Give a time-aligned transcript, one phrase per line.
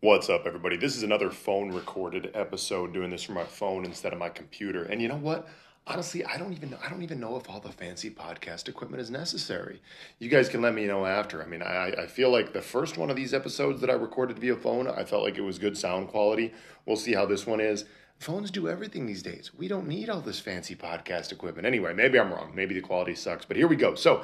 [0.00, 0.76] What's up, everybody?
[0.76, 2.94] This is another phone recorded episode.
[2.94, 4.84] Doing this from my phone instead of my computer.
[4.84, 5.48] And you know what?
[5.88, 6.78] Honestly, I don't even know.
[6.80, 9.82] I don't even know if all the fancy podcast equipment is necessary.
[10.20, 11.42] You guys can let me know after.
[11.42, 14.38] I mean, I, I feel like the first one of these episodes that I recorded
[14.38, 16.54] via phone, I felt like it was good sound quality.
[16.86, 17.84] We'll see how this one is.
[18.20, 19.50] Phones do everything these days.
[19.52, 21.66] We don't need all this fancy podcast equipment.
[21.66, 22.52] Anyway, maybe I'm wrong.
[22.54, 23.44] Maybe the quality sucks.
[23.44, 23.96] But here we go.
[23.96, 24.18] So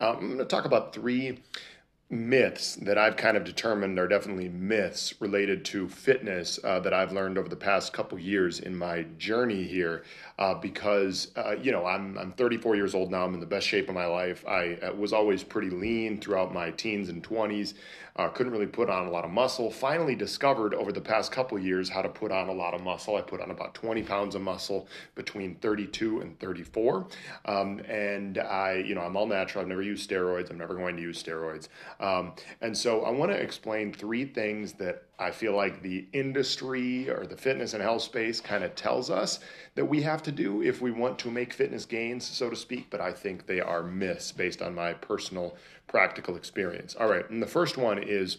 [0.00, 1.38] um, I'm going to talk about three
[2.10, 7.12] myths that I've kind of determined are definitely myths related to fitness uh, that I've
[7.12, 10.02] learned over the past couple years in my journey here.
[10.40, 13.24] Uh, because uh, you know I'm I'm 34 years old now.
[13.24, 14.42] I'm in the best shape of my life.
[14.48, 17.74] I uh, was always pretty lean throughout my teens and 20s.
[18.16, 19.70] Uh, couldn't really put on a lot of muscle.
[19.70, 23.16] Finally discovered over the past couple years how to put on a lot of muscle.
[23.16, 27.06] I put on about 20 pounds of muscle between 32 and 34.
[27.44, 29.62] Um, and I, you know, I'm all natural.
[29.62, 30.50] I've never used steroids.
[30.50, 31.68] I'm never going to use steroids.
[32.00, 32.32] Um,
[32.62, 37.26] and so I want to explain three things that I feel like the industry or
[37.26, 39.40] the fitness and health space kind of tells us
[39.74, 42.88] that we have to do if we want to make fitness gains, so to speak.
[42.88, 45.56] But I think they are myths based on my personal
[45.88, 46.96] practical experience.
[46.98, 47.28] All right.
[47.28, 48.38] And the first one is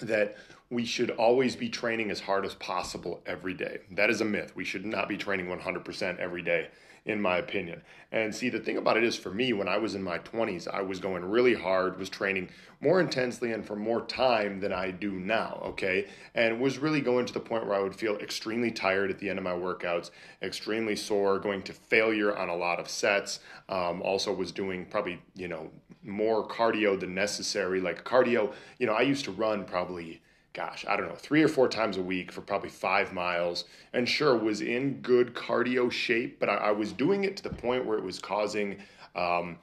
[0.00, 0.36] that
[0.68, 3.78] we should always be training as hard as possible every day.
[3.92, 4.54] That is a myth.
[4.54, 6.68] We should not be training 100% every day
[7.06, 7.82] in my opinion.
[8.12, 10.68] And see, the thing about it is for me, when I was in my 20s,
[10.68, 12.48] I was going really hard, was training
[12.80, 16.06] more intensely and for more time than I do now, okay?
[16.34, 19.28] And was really going to the point where I would feel extremely tired at the
[19.28, 20.10] end of my workouts,
[20.42, 23.40] extremely sore, going to failure on a lot of sets.
[23.68, 25.70] Um, also, was doing probably, you know,
[26.02, 27.80] more cardio than necessary.
[27.80, 30.22] Like cardio, you know, I used to run probably
[30.54, 33.64] gosh, I don't know, three or four times a week for probably five miles.
[33.92, 37.50] And sure, was in good cardio shape, but I, I was doing it to the
[37.50, 38.78] point where it was causing.
[39.14, 39.58] Um,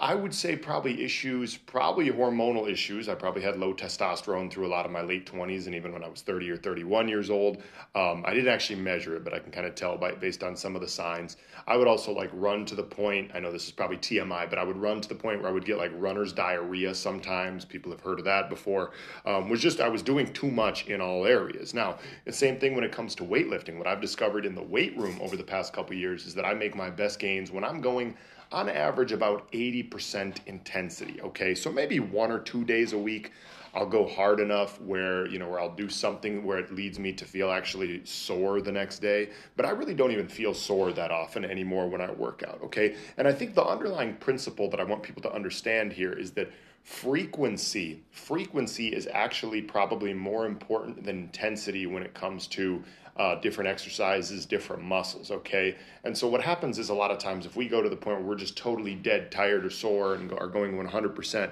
[0.00, 3.08] I would say probably issues, probably hormonal issues.
[3.08, 6.04] I probably had low testosterone through a lot of my late 20s and even when
[6.04, 7.56] I was 30 or 31 years old.
[7.96, 10.56] Um, I didn't actually measure it, but I can kind of tell by based on
[10.56, 11.36] some of the signs.
[11.66, 14.58] I would also like run to the point, I know this is probably TMI, but
[14.58, 17.64] I would run to the point where I would get like runner's diarrhea sometimes.
[17.64, 18.92] People have heard of that before.
[19.26, 21.74] Um, was just, I was doing too much in all areas.
[21.74, 23.76] Now, the same thing when it comes to weightlifting.
[23.78, 26.54] What I've discovered in the weight room over the past couple years is that I
[26.54, 28.16] make my best gains when I'm going
[28.50, 31.20] on average about 80% intensity.
[31.20, 33.32] Okay, so maybe one or two days a week.
[33.74, 37.12] I'll go hard enough where you know where I'll do something where it leads me
[37.12, 41.10] to feel actually sore the next day, but I really don't even feel sore that
[41.10, 42.96] often anymore when I work out, okay?
[43.18, 46.50] And I think the underlying principle that I want people to understand here is that
[46.82, 52.82] frequency frequency is actually probably more important than intensity when it comes to
[53.18, 55.76] uh, different exercises, different muscles, okay?
[56.04, 58.18] And so what happens is a lot of times if we go to the point
[58.18, 61.50] where we're just totally dead, tired, or sore and are going 100%,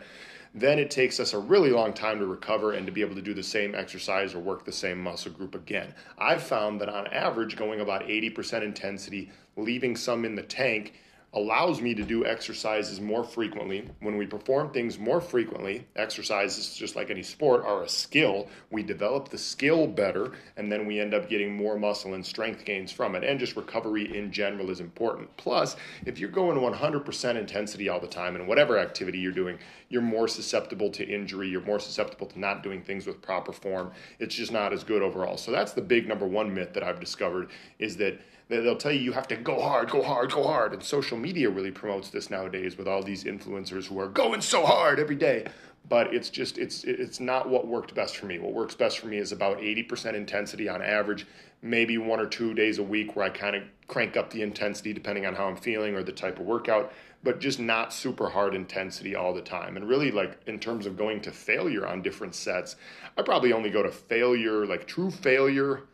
[0.55, 3.21] then it takes us a really long time to recover and to be able to
[3.23, 5.93] do the same exercise or work the same muscle group again.
[6.19, 10.95] I've found that on average, going about 80% intensity, leaving some in the tank,
[11.33, 13.89] allows me to do exercises more frequently.
[14.01, 18.49] When we perform things more frequently, exercises, just like any sport, are a skill.
[18.71, 22.65] We develop the skill better, and then we end up getting more muscle and strength
[22.65, 23.23] gains from it.
[23.23, 25.37] And just recovery in general is important.
[25.37, 25.77] Plus,
[26.07, 29.59] if you're going 100% intensity all the time in whatever activity you're doing,
[29.89, 31.49] you're more susceptible to injury.
[31.49, 33.93] You're more susceptible to not doing things with proper form.
[34.19, 35.37] It's just not as good overall.
[35.37, 39.01] So that's the big number one myth that I've discovered is that they'll tell you
[39.01, 40.73] you have to go hard, go hard, go hard.
[40.73, 44.65] And social media really promotes this nowadays with all these influencers who are going so
[44.65, 45.47] hard every day.
[45.89, 48.39] But it's just it's it's not what worked best for me.
[48.39, 51.27] What works best for me is about 80% intensity on average,
[51.63, 54.93] maybe one or two days a week where I kind of crank up the intensity
[54.93, 56.93] depending on how I'm feeling or the type of workout,
[57.23, 59.77] but just not super hard intensity all the time.
[59.77, 62.75] And really like in terms of going to failure on different sets,
[63.17, 65.85] I probably only go to failure, like true failure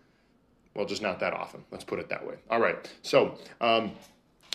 [0.74, 1.64] well, just not that often.
[1.70, 2.36] Let's put it that way.
[2.50, 2.90] All right.
[3.02, 3.92] So, um,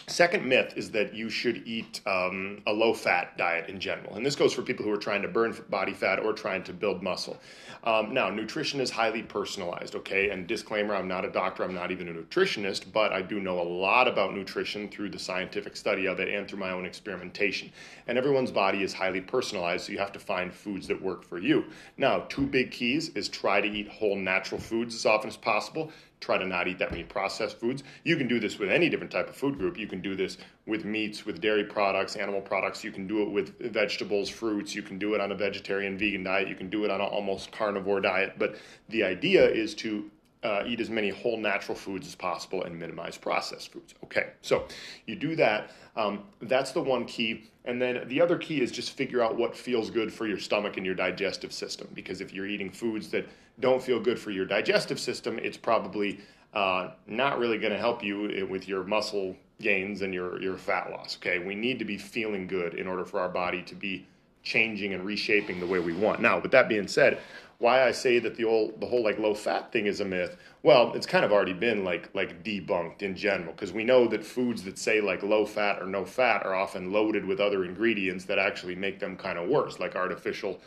[0.09, 4.15] Second myth is that you should eat um, a low fat diet in general.
[4.15, 6.73] And this goes for people who are trying to burn body fat or trying to
[6.73, 7.37] build muscle.
[7.83, 10.29] Um, now, nutrition is highly personalized, okay?
[10.29, 13.59] And disclaimer I'm not a doctor, I'm not even a nutritionist, but I do know
[13.59, 17.69] a lot about nutrition through the scientific study of it and through my own experimentation.
[18.07, 21.37] And everyone's body is highly personalized, so you have to find foods that work for
[21.37, 21.65] you.
[21.97, 25.91] Now, two big keys is try to eat whole natural foods as often as possible
[26.19, 27.83] try to not eat that many processed foods.
[28.03, 29.77] You can do this with any different type of food group.
[29.77, 32.83] You can do this with meats, with dairy products, animal products.
[32.83, 34.75] You can do it with vegetables, fruits.
[34.75, 36.47] You can do it on a vegetarian, vegan diet.
[36.47, 38.33] You can do it on an almost carnivore diet.
[38.37, 38.55] But
[38.89, 40.09] the idea is to
[40.43, 43.95] uh, eat as many whole natural foods as possible and minimize processed foods.
[44.03, 44.67] Okay, so
[45.05, 45.71] you do that.
[45.95, 47.49] Um, that's the one key.
[47.65, 50.77] And then the other key is just figure out what feels good for your stomach
[50.77, 51.89] and your digestive system.
[51.93, 53.27] Because if you're eating foods that
[53.59, 56.19] don't feel good for your digestive system, it's probably
[56.53, 60.91] uh, not really going to help you with your muscle gains and your, your fat
[60.91, 61.17] loss.
[61.17, 64.05] Okay, we need to be feeling good in order for our body to be
[64.43, 66.21] changing and reshaping the way we want.
[66.21, 67.19] Now, with that being said,
[67.59, 70.37] why I say that the old the whole like low fat thing is a myth.
[70.61, 74.23] Well, it's kind of already been like like debunked in general because we know that
[74.23, 78.25] foods that say like low fat or no fat are often loaded with other ingredients
[78.25, 80.59] that actually make them kind of worse, like artificial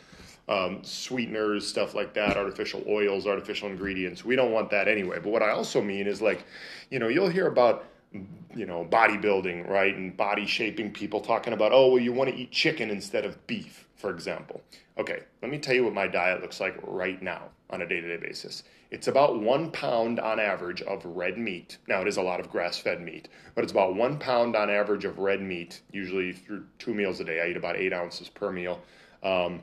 [0.49, 4.25] um, sweeteners, stuff like that, artificial oils, artificial ingredients.
[4.25, 5.19] We don't want that anyway.
[5.23, 6.43] But what I also mean is like,
[6.89, 11.71] you know, you'll hear about you know bodybuilding right and body shaping people talking about
[11.71, 14.61] oh well you want to eat chicken instead of beef for example.
[14.97, 18.17] Okay let me tell you what my diet looks like right now on a day-to-day
[18.17, 18.63] basis.
[18.89, 21.77] It's about one pound on average of red meat.
[21.87, 25.05] Now it is a lot of grass-fed meat but it's about one pound on average
[25.05, 27.41] of red meat usually through two meals a day.
[27.41, 28.81] I eat about eight ounces per meal.
[29.23, 29.61] Um,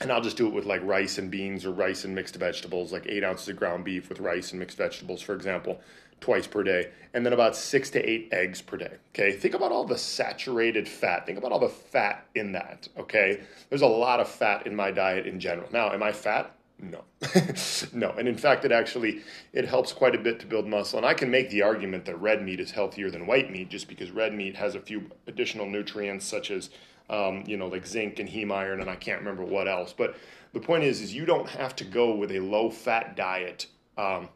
[0.00, 2.92] and I'll just do it with like rice and beans or rice and mixed vegetables,
[2.92, 5.80] like eight ounces of ground beef with rice and mixed vegetables, for example
[6.20, 8.92] twice per day, and then about six to eight eggs per day.
[9.14, 11.26] Okay, think about all the saturated fat.
[11.26, 12.88] Think about all the fat in that.
[12.98, 15.68] Okay, there's a lot of fat in my diet in general.
[15.72, 16.54] Now, am I fat?
[16.82, 17.04] No,
[17.92, 19.20] no, and in fact, it actually
[19.52, 20.98] it helps quite a bit to build muscle.
[20.98, 23.86] And I can make the argument that red meat is healthier than white meat, just
[23.86, 26.70] because red meat has a few additional nutrients such as
[27.10, 29.92] um, you know like zinc and heme iron, and I can't remember what else.
[29.92, 30.16] But
[30.52, 33.66] the point is, is you don't have to go with a low fat diet.
[33.98, 34.28] Um,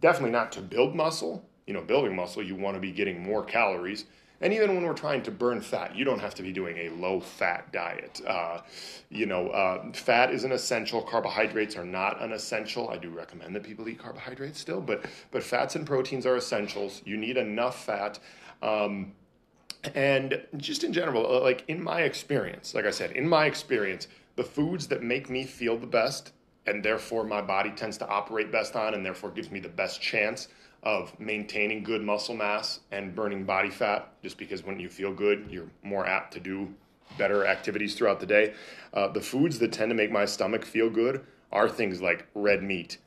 [0.00, 1.44] definitely not to build muscle.
[1.66, 4.06] You know, building muscle, you want to be getting more calories.
[4.40, 6.90] And even when we're trying to burn fat, you don't have to be doing a
[6.90, 8.20] low fat diet.
[8.26, 8.60] Uh,
[9.10, 11.02] you know, uh, fat is an essential.
[11.02, 12.88] Carbohydrates are not an essential.
[12.88, 17.02] I do recommend that people eat carbohydrates still, but but fats and proteins are essentials.
[17.04, 18.20] You need enough fat.
[18.62, 19.12] Um,
[19.94, 24.08] and just in general, uh, like in my experience, like I said, in my experience,
[24.36, 26.32] the foods that make me feel the best
[26.66, 30.00] and therefore my body tends to operate best on and therefore gives me the best
[30.00, 30.48] chance
[30.82, 35.46] of maintaining good muscle mass and burning body fat just because when you feel good
[35.50, 36.72] you're more apt to do
[37.16, 38.52] better activities throughout the day.
[38.92, 42.62] Uh, the foods that tend to make my stomach feel good are things like red
[42.62, 42.98] meat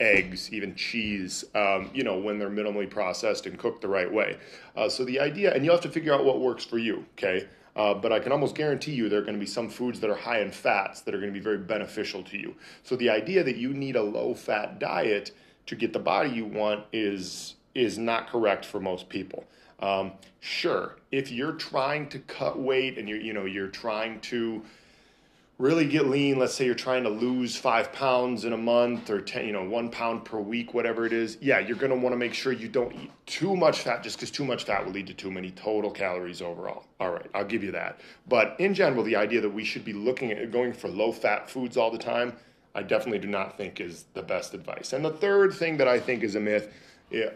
[0.00, 4.36] eggs even cheese um, you know when they're minimally processed and cooked the right way
[4.76, 7.46] uh, so the idea and you'll have to figure out what works for you okay
[7.78, 10.10] uh, but I can almost guarantee you there are going to be some foods that
[10.10, 12.56] are high in fats that are going to be very beneficial to you.
[12.82, 15.30] So the idea that you need a low fat diet
[15.66, 19.44] to get the body you want is is not correct for most people.
[19.80, 24.64] Um, sure, if you're trying to cut weight and you're you know you're trying to
[25.58, 29.20] really get lean let's say you're trying to lose five pounds in a month or
[29.20, 32.12] 10 you know one pound per week whatever it is yeah you're going to want
[32.12, 34.92] to make sure you don't eat too much fat just because too much fat will
[34.92, 36.84] lead to too many total calories overall.
[37.00, 38.00] All right i'll give you that.
[38.28, 41.50] But in general the idea that we should be looking at going for low fat
[41.50, 42.34] foods all the time
[42.74, 44.92] i definitely do not think is the best advice.
[44.92, 46.72] And the third thing that i think is a myth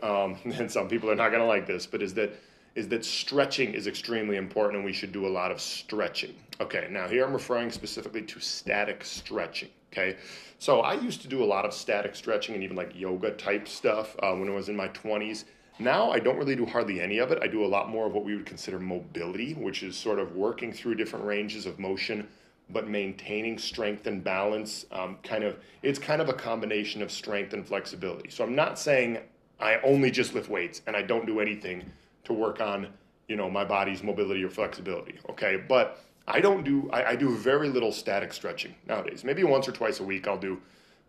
[0.02, 2.32] um, and some people are not going to like this but is that
[2.74, 6.34] is that stretching is extremely important and we should do a lot of stretching.
[6.60, 9.68] Okay, now here I'm referring specifically to static stretching.
[9.92, 10.16] Okay,
[10.58, 13.68] so I used to do a lot of static stretching and even like yoga type
[13.68, 15.44] stuff uh, when I was in my 20s.
[15.78, 17.38] Now I don't really do hardly any of it.
[17.42, 20.36] I do a lot more of what we would consider mobility, which is sort of
[20.36, 22.26] working through different ranges of motion
[22.70, 24.86] but maintaining strength and balance.
[24.92, 28.30] Um, kind of, it's kind of a combination of strength and flexibility.
[28.30, 29.18] So I'm not saying
[29.60, 31.84] I only just lift weights and I don't do anything
[32.24, 32.88] to work on,
[33.28, 35.18] you know, my body's mobility or flexibility.
[35.30, 39.24] Okay, but I don't do I, I do very little static stretching nowadays.
[39.24, 40.60] Maybe once or twice a week I'll do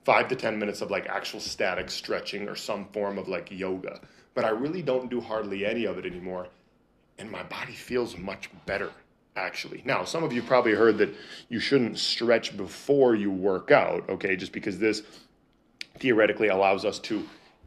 [0.03, 3.99] five to ten minutes of like actual static stretching or some form of like yoga.
[4.33, 6.47] But I really don't do hardly any of it anymore.
[7.19, 8.89] And my body feels much better,
[9.35, 9.83] actually.
[9.85, 11.13] Now, some of you probably heard that
[11.47, 15.03] you shouldn't stretch before you work out, okay, just because this
[15.99, 17.23] theoretically allows us to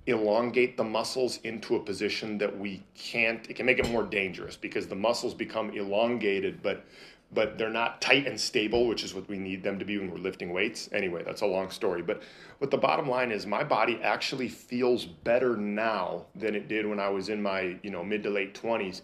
[0.07, 4.57] elongate the muscles into a position that we can't it can make it more dangerous
[4.57, 6.85] because the muscles become elongated but
[7.33, 10.09] but they're not tight and stable which is what we need them to be when
[10.09, 10.89] we're lifting weights.
[10.93, 12.23] Anyway that's a long story but
[12.61, 17.01] but the bottom line is my body actually feels better now than it did when
[17.01, 19.03] i was in my you know mid to late 20s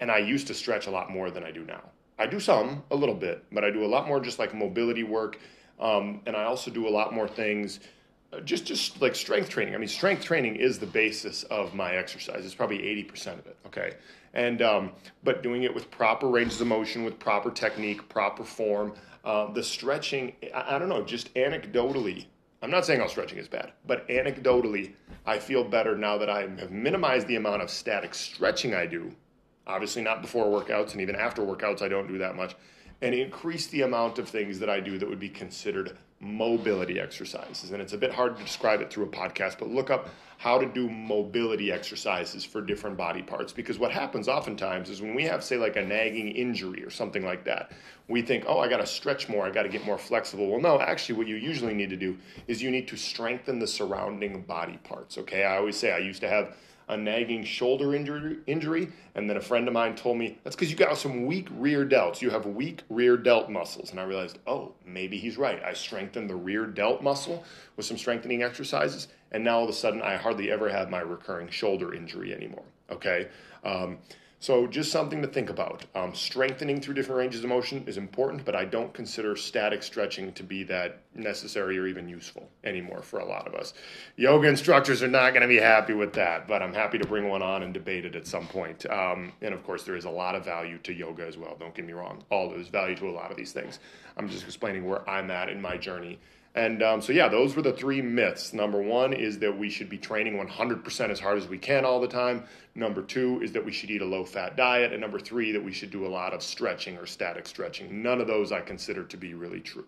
[0.00, 1.82] and i used to stretch a lot more than i do now.
[2.20, 5.02] I do some a little bit but i do a lot more just like mobility
[5.02, 5.38] work
[5.78, 7.80] um, and i also do a lot more things
[8.44, 9.74] just just like strength training.
[9.74, 12.44] I mean, strength training is the basis of my exercise.
[12.44, 13.56] It's probably eighty percent of it.
[13.66, 13.94] Okay,
[14.34, 14.92] and um,
[15.24, 18.94] but doing it with proper ranges of motion, with proper technique, proper form.
[19.24, 22.26] Uh, the stretching, I, I, don't know, just anecdotally.
[22.62, 24.92] I'm not saying all stretching is bad, but anecdotally,
[25.26, 29.12] I feel better now that I have minimized the amount of static stretching I do.
[29.66, 32.56] Obviously, not before workouts, and even after workouts, I don't do that much.
[33.00, 37.70] And increase the amount of things that I do that would be considered mobility exercises.
[37.70, 40.58] And it's a bit hard to describe it through a podcast, but look up how
[40.58, 43.52] to do mobility exercises for different body parts.
[43.52, 47.24] Because what happens oftentimes is when we have, say, like a nagging injury or something
[47.24, 47.70] like that,
[48.08, 50.48] we think, oh, I got to stretch more, I got to get more flexible.
[50.48, 52.16] Well, no, actually, what you usually need to do
[52.48, 55.18] is you need to strengthen the surrounding body parts.
[55.18, 56.56] Okay, I always say I used to have
[56.88, 58.88] a nagging shoulder injury, injury.
[59.14, 61.84] And then a friend of mine told me, that's because you got some weak rear
[61.84, 62.22] delts.
[62.22, 63.90] You have weak rear delt muscles.
[63.90, 65.62] And I realized, oh, maybe he's right.
[65.62, 67.44] I strengthened the rear delt muscle
[67.76, 69.08] with some strengthening exercises.
[69.32, 72.64] And now all of a sudden, I hardly ever have my recurring shoulder injury anymore.
[72.90, 73.28] Okay.
[73.64, 73.98] Um,
[74.40, 75.84] so, just something to think about.
[75.96, 80.32] Um, strengthening through different ranges of motion is important, but I don't consider static stretching
[80.34, 83.74] to be that necessary or even useful anymore for a lot of us.
[84.14, 87.28] Yoga instructors are not going to be happy with that, but I'm happy to bring
[87.28, 88.86] one on and debate it at some point.
[88.86, 91.56] Um, and of course, there is a lot of value to yoga as well.
[91.58, 92.22] Don't get me wrong.
[92.30, 93.80] All there's value to a lot of these things.
[94.16, 96.20] I'm just explaining where I'm at in my journey
[96.58, 98.52] and um, so, yeah, those were the three myths.
[98.52, 102.00] Number one is that we should be training 100% as hard as we can all
[102.00, 102.42] the time.
[102.74, 104.90] Number two is that we should eat a low fat diet.
[104.90, 108.02] And number three, that we should do a lot of stretching or static stretching.
[108.02, 109.86] None of those I consider to be really true.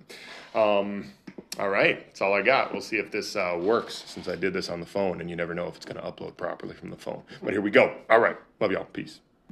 [0.54, 1.10] Um,
[1.58, 2.72] all right, that's all I got.
[2.72, 5.34] We'll see if this uh, works since I did this on the phone, and you
[5.34, 7.24] never know if it's going to upload properly from the phone.
[7.42, 7.96] But here we go.
[8.08, 8.84] All right, love y'all.
[8.84, 9.18] Peace.